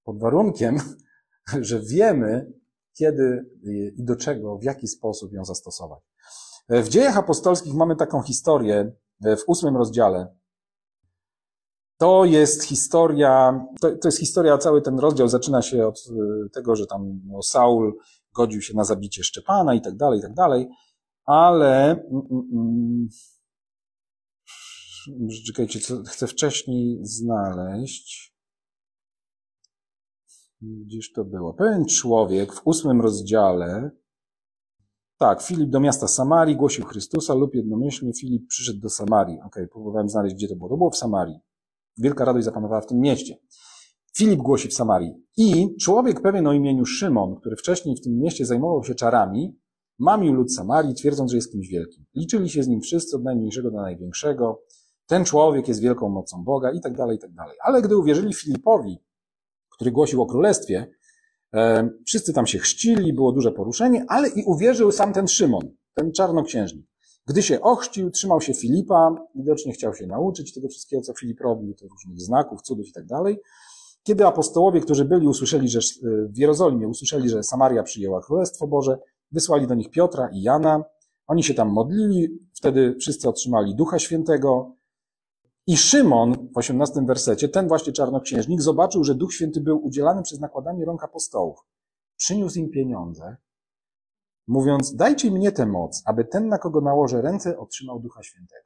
[0.04, 0.78] pod warunkiem,
[1.62, 2.54] że wiemy,
[2.94, 3.50] kiedy
[3.98, 6.04] i do czego, w jaki sposób ją zastosować.
[6.70, 10.36] W dziejach apostolskich mamy taką historię w ósmym rozdziale.
[11.98, 16.76] To jest historia, to, to jest historia, cały ten rozdział zaczyna się od y, tego,
[16.76, 17.98] że tam no, Saul
[18.36, 20.68] godził się na zabicie Szczepana i tak dalej, i tak dalej,
[21.26, 23.10] ale mm, mm, mm
[25.48, 28.36] czekajcie, co chcę wcześniej znaleźć.
[30.62, 31.54] Gdzież to było?
[31.54, 33.92] Pewien człowiek w ósmym rozdziale,
[35.18, 39.36] tak, Filip do miasta Samarii głosił Chrystusa lub jednomyślnie Filip przyszedł do Samarii.
[39.36, 40.70] Okej, okay, próbowałem znaleźć, gdzie to było.
[40.70, 41.40] To było w Samarii.
[41.98, 43.38] Wielka radość zapanowała w tym mieście.
[44.18, 45.14] Filip głosi w Samarii.
[45.38, 49.60] I człowiek pewien o imieniu Szymon, który wcześniej w tym mieście zajmował się czarami,
[50.00, 52.06] mamił lud Samarii, twierdząc, że jest kimś wielkim.
[52.16, 54.62] Liczyli się z nim wszyscy, od najmniejszego do największego.
[55.08, 57.58] Ten człowiek jest wielką mocą Boga i tak dalej, i tak dalej.
[57.64, 58.98] Ale gdy uwierzyli Filipowi,
[59.70, 60.88] który głosił o królestwie,
[62.06, 65.62] wszyscy tam się chrzcili, było duże poruszenie, ale i uwierzył sam ten Szymon,
[65.94, 66.86] ten czarnoksiężnik.
[67.28, 71.74] Gdy się ochrzcił, trzymał się Filipa, widocznie chciał się nauczyć tego wszystkiego, co Filip robił,
[71.74, 73.38] to różnych znaków, cudów i tak dalej.
[74.04, 75.82] Kiedy apostołowie, którzy byli, usłyszeli, że e,
[76.30, 78.98] w Jerozolimie usłyszeli, że Samaria przyjęła Królestwo Boże,
[79.32, 80.84] wysłali do nich Piotra i Jana.
[81.28, 84.76] Oni się tam modlili, wtedy wszyscy otrzymali Ducha Świętego.
[85.68, 90.40] I Szymon w osiemnastym wersecie, ten właśnie czarnoksiężnik, zobaczył, że Duch Święty był udzielany przez
[90.40, 91.60] nakładanie rąk apostołów.
[92.18, 93.38] Przyniósł im pieniądze,
[94.48, 98.66] mówiąc, dajcie mnie tę moc, aby ten, na kogo nałożę ręce, otrzymał Ducha Świętego.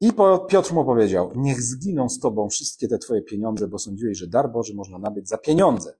[0.00, 0.12] I
[0.48, 4.52] Piotr mu powiedział, niech zginą z tobą wszystkie te twoje pieniądze, bo sądziłeś, że dar
[4.52, 5.96] Boży można nabyć za pieniądze.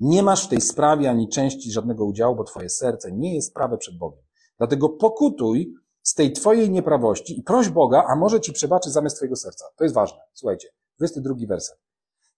[0.00, 3.78] Nie masz w tej sprawie ani części żadnego udziału, bo twoje serce nie jest prawe
[3.78, 4.24] przed Bogiem.
[4.58, 5.74] Dlatego pokutuj
[6.06, 9.64] z tej twojej nieprawości i proś Boga, a może ci przebaczy zamiast twojego serca.
[9.76, 10.18] To jest ważne.
[10.32, 11.78] Słuchajcie, 22 werset.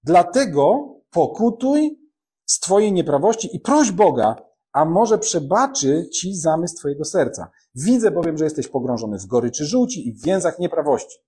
[0.02, 2.10] Dlatego pokutuj
[2.46, 4.36] z twojej nieprawości i proś Boga,
[4.72, 7.50] a może przebaczy ci zamysł twojego serca.
[7.74, 11.18] Widzę bowiem, że jesteś pogrążony w goryczy żółci i w więzach nieprawości.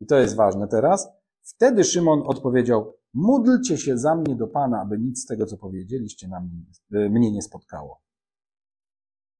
[0.00, 1.08] I to jest ważne teraz.
[1.42, 6.28] Wtedy Szymon odpowiedział, módlcie się za mnie do Pana, aby nic z tego, co powiedzieliście,
[6.28, 8.00] na mnie, e, mnie nie spotkało.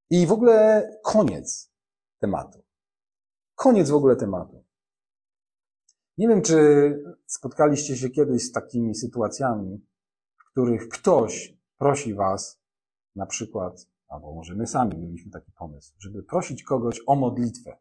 [0.09, 1.69] I w ogóle koniec
[2.19, 2.63] tematu.
[3.55, 4.63] Koniec w ogóle tematu.
[6.17, 6.55] Nie wiem, czy
[7.25, 9.85] spotkaliście się kiedyś z takimi sytuacjami,
[10.37, 12.61] w których ktoś prosi was,
[13.15, 17.77] na przykład, albo może my sami mieliśmy taki pomysł, żeby prosić kogoś o modlitwę.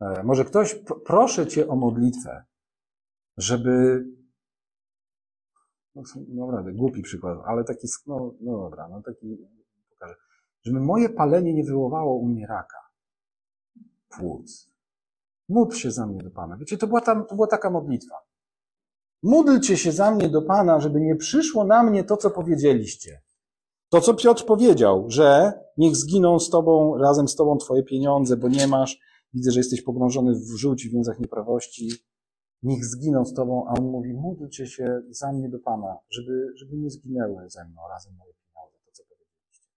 [0.00, 0.74] E, może ktoś,
[1.06, 2.44] proszę cię o modlitwę,
[3.36, 4.04] żeby,
[5.94, 9.38] no, no naprawdę, głupi przykład, ale taki, no, no dobra, no taki,
[9.90, 10.14] pokażę,
[10.62, 12.81] żeby moje palenie nie wywołało u mnie raka
[14.18, 14.72] płuc.
[15.48, 16.56] Módl się za mnie do Pana.
[16.56, 18.16] Wiecie, to była, tam, to była taka modlitwa.
[19.22, 23.22] Módlcie się za mnie do Pana, żeby nie przyszło na mnie to, co powiedzieliście.
[23.88, 28.48] To, co Piotr powiedział, że niech zginą z Tobą, razem z Tobą Twoje pieniądze, bo
[28.48, 28.98] nie masz,
[29.34, 31.90] widzę, że jesteś pogrążony w żółci, w więzach nieprawości,
[32.62, 36.76] niech zginą z Tobą, a on mówi, módlcie się za mnie do Pana, żeby, żeby
[36.76, 39.68] nie zginęły ze mną razem moje pieniądze, to co powiedzieliście.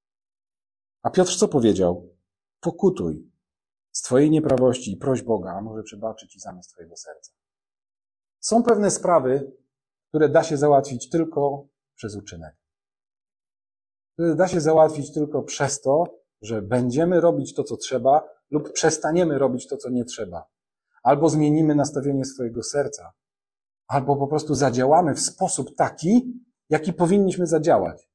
[1.04, 2.10] A Piotr co powiedział?
[2.60, 3.32] Pokutuj,
[3.96, 7.32] z Twojej nieprawości i proś Boga, a może przebaczyć Ci zamiast Twojego serca.
[8.40, 9.52] Są pewne sprawy,
[10.10, 12.56] które da się załatwić tylko przez uczynek.
[14.14, 16.04] Które da się załatwić tylko przez to,
[16.42, 20.48] że będziemy robić to, co trzeba, lub przestaniemy robić to, co nie trzeba.
[21.04, 23.14] Albo zmienimy nastawienie swojego serca,
[23.88, 26.34] albo po prostu zadziałamy w sposób taki,
[26.70, 28.10] jaki powinniśmy zadziałać.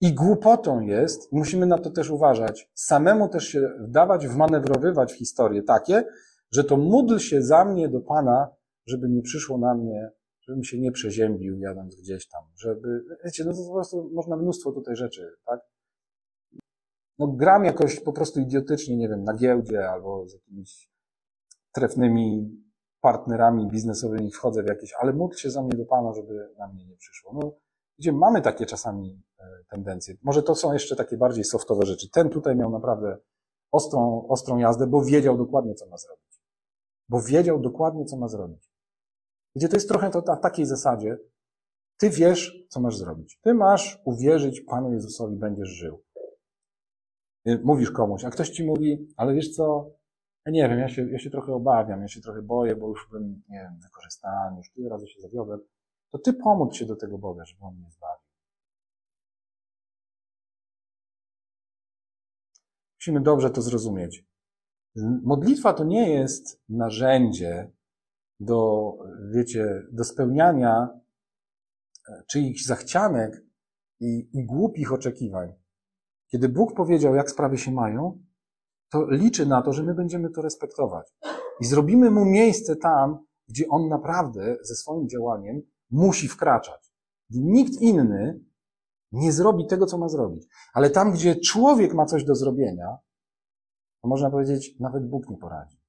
[0.00, 5.62] I głupotą jest, musimy na to też uważać, samemu też się wdawać, wmanewrowywać w historie
[5.62, 6.04] takie,
[6.52, 8.48] że to módl się za mnie do Pana,
[8.86, 13.52] żeby nie przyszło na mnie, żebym się nie przeziębił jadąc gdzieś tam, żeby, wiecie, no
[13.52, 15.60] to po prostu można mnóstwo tutaj rzeczy, tak?
[17.18, 20.90] No gram jakoś po prostu idiotycznie, nie wiem, na giełdzie albo z jakimiś
[21.72, 22.50] trefnymi
[23.00, 26.86] partnerami biznesowymi wchodzę w jakieś, ale módl się za mnie do Pana, żeby na mnie
[26.86, 27.32] nie przyszło.
[27.34, 27.52] No,
[27.98, 30.14] gdzie mamy takie czasami e, tendencje.
[30.22, 32.10] Może to są jeszcze takie bardziej softowe rzeczy.
[32.10, 33.18] Ten tutaj miał naprawdę
[33.72, 36.40] ostrą, ostrą jazdę, bo wiedział dokładnie, co ma zrobić.
[37.08, 38.70] Bo wiedział dokładnie, co ma zrobić.
[39.56, 41.18] Gdzie to jest trochę to na takiej zasadzie,
[41.98, 43.38] ty wiesz, co masz zrobić.
[43.42, 46.02] Ty masz uwierzyć Panu Jezusowi, będziesz żył.
[47.64, 49.90] Mówisz komuś, a ktoś ci mówi, ale wiesz co,
[50.46, 53.08] ja nie wiem, ja się, ja się trochę obawiam, ja się trochę boję, bo już
[53.12, 55.60] bym, nie wiem, wykorzystany, już tyle razy się zawiodłem
[56.10, 58.26] to Ty pomódl się do tego Boga, żeby On mnie zbawił.
[63.00, 64.24] Musimy dobrze to zrozumieć.
[65.22, 67.72] Modlitwa to nie jest narzędzie
[68.40, 68.92] do,
[69.34, 70.88] wiecie, do spełniania
[72.08, 73.44] e, czyichś zachcianek
[74.00, 75.52] i, i głupich oczekiwań.
[76.30, 78.22] Kiedy Bóg powiedział, jak sprawy się mają,
[78.90, 81.12] to liczy na to, że my będziemy to respektować.
[81.60, 86.92] I zrobimy mu miejsce tam, gdzie on naprawdę ze swoim działaniem musi wkraczać.
[87.30, 88.40] Nikt inny
[89.12, 90.46] nie zrobi tego, co ma zrobić.
[90.74, 92.96] Ale tam, gdzie człowiek ma coś do zrobienia,
[94.02, 95.80] to można powiedzieć, nawet Bóg nie poradzi.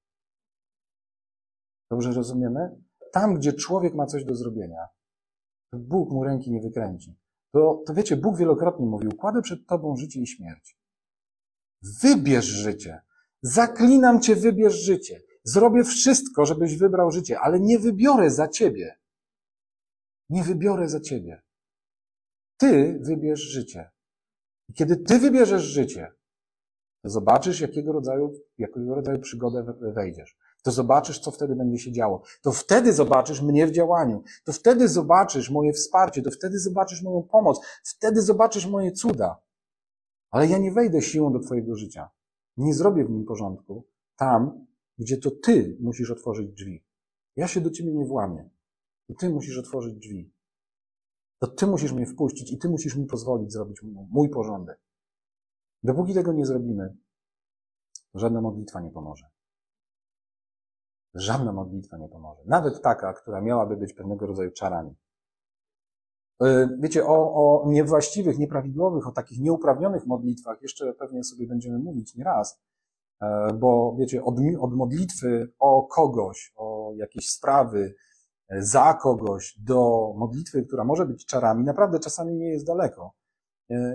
[1.92, 2.82] Dobrze rozumiemy?
[3.12, 4.88] Tam, gdzie człowiek ma coś do zrobienia,
[5.72, 7.20] to Bóg mu ręki nie wykręci.
[7.54, 10.80] To, to wiecie, Bóg wielokrotnie mówił, kładę przed tobą życie i śmierć.
[12.02, 13.02] Wybierz życie.
[13.42, 15.22] Zaklinam cię, wybierz życie.
[15.44, 18.96] Zrobię wszystko, żebyś wybrał życie, ale nie wybiorę za ciebie.
[20.30, 21.42] Nie wybiorę za ciebie.
[22.58, 23.92] Ty wybierz życie.
[24.70, 26.12] I kiedy ty wybierzesz życie,
[27.02, 30.38] to zobaczysz, jakiego rodzaju, jakiego rodzaju przygodę wejdziesz.
[30.64, 32.22] To zobaczysz, co wtedy będzie się działo.
[32.42, 34.24] To wtedy zobaczysz mnie w działaniu.
[34.44, 36.22] To wtedy zobaczysz moje wsparcie.
[36.22, 37.60] To wtedy zobaczysz moją pomoc.
[37.84, 39.42] Wtedy zobaczysz moje cuda.
[40.32, 42.10] Ale ja nie wejdę siłą do Twojego życia.
[42.58, 44.66] Nie zrobię w nim porządku tam,
[44.98, 46.84] gdzie to Ty musisz otworzyć drzwi.
[47.36, 48.50] Ja się do Ciebie nie włamię.
[49.08, 50.34] To Ty musisz otworzyć drzwi.
[51.40, 54.80] To Ty musisz mnie wpuścić i Ty musisz mi pozwolić zrobić mój porządek.
[55.84, 56.98] Dopóki tego nie zrobimy,
[58.14, 59.28] żadna modlitwa nie pomoże.
[61.14, 62.42] Żadna modlitwa nie pomoże.
[62.46, 64.96] Nawet taka, która miałaby być pewnego rodzaju czarami.
[66.42, 72.16] E, wiecie, o, o niewłaściwych, nieprawidłowych, o takich nieuprawnionych modlitwach jeszcze pewnie sobie będziemy mówić
[72.16, 72.62] nie raz,
[73.22, 77.96] e, bo wiecie, od, od modlitwy o kogoś, o jakieś sprawy,
[78.50, 83.14] za kogoś, do modlitwy, która może być czarami, naprawdę czasami nie jest daleko.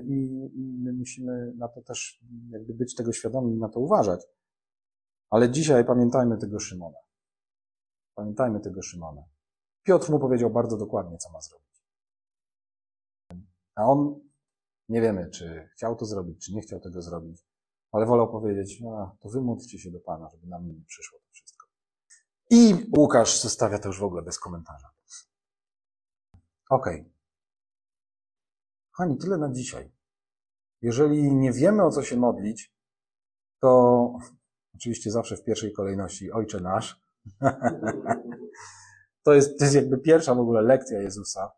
[0.05, 4.21] I, i my musimy na to też jakby być tego świadomi i na to uważać.
[5.31, 6.99] Ale dzisiaj pamiętajmy tego Szymona.
[8.15, 9.23] Pamiętajmy tego Szymona.
[9.83, 11.85] Piotr mu powiedział bardzo dokładnie, co ma zrobić.
[13.75, 14.21] A on,
[14.89, 17.45] nie wiemy, czy chciał to zrobić, czy nie chciał tego zrobić,
[17.93, 21.52] ale wolał powiedzieć, a, to wymódlcie się do Pana, żeby nam nie przyszło to wszystko.
[22.55, 24.91] I Łukasz zostawia to już w ogóle bez komentarza.
[26.71, 27.01] Okej.
[27.01, 27.13] Okay.
[28.91, 29.93] Kochani, tyle na dzisiaj.
[30.83, 32.75] Jeżeli nie wiemy, o co się modlić,
[33.61, 34.13] to
[34.75, 37.01] oczywiście zawsze w pierwszej kolejności Ojcze Nasz.
[39.25, 41.53] to, jest, to jest jakby pierwsza w ogóle lekcja Jezusa.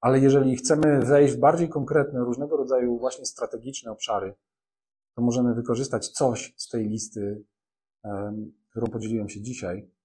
[0.00, 4.34] Ale jeżeli chcemy wejść w bardziej konkretne, różnego rodzaju właśnie strategiczne obszary,
[5.14, 7.44] to możemy wykorzystać coś z tej listy,
[8.70, 9.97] którą podzieliłem się dzisiaj.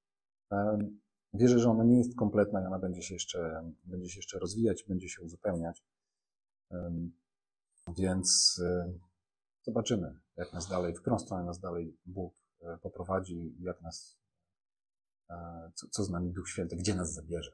[1.33, 4.83] Wierzę, że ona nie jest kompletna i ona będzie się jeszcze, będzie się jeszcze rozwijać,
[4.87, 5.83] będzie się uzupełniać.
[7.97, 8.59] Więc
[9.63, 14.17] zobaczymy, jak nas dalej, w którą stronę nas dalej Bóg e, poprowadzi, jak nas,
[15.29, 17.51] e, co, co z nami Duch Święty, gdzie nas zabierze.